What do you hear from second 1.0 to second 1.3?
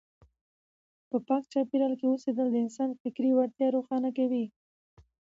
په